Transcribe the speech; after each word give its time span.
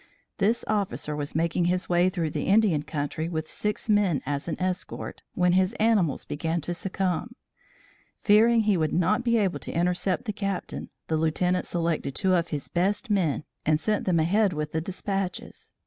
This 0.39 0.65
officer 0.67 1.15
was 1.15 1.35
making 1.35 1.65
his 1.65 1.87
way 1.87 2.09
through 2.09 2.31
the 2.31 2.45
Indian 2.47 2.81
country 2.81 3.29
with 3.29 3.47
six 3.51 3.87
men 3.87 4.19
as 4.25 4.47
an 4.47 4.59
escort, 4.59 5.21
when 5.35 5.51
his 5.51 5.75
animals 5.75 6.25
began 6.25 6.59
to 6.61 6.73
succumb. 6.73 7.35
Fearing 8.23 8.61
he 8.61 8.77
would 8.77 8.93
not 8.93 9.23
be 9.23 9.37
able 9.37 9.59
to 9.59 9.71
intercept 9.71 10.25
the 10.25 10.33
Captain, 10.33 10.89
the 11.05 11.17
Lieutenant 11.17 11.67
selected 11.67 12.15
two 12.15 12.33
of 12.33 12.47
his 12.47 12.67
best 12.67 13.11
men 13.11 13.43
and 13.63 13.79
sent 13.79 14.05
them 14.05 14.19
ahead 14.19 14.53
with 14.53 14.71
the 14.71 14.81
despatches. 14.81 15.71